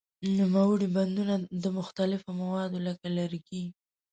[0.37, 3.63] نوموړي بندونه د مختلفو موادو لکه لرګي.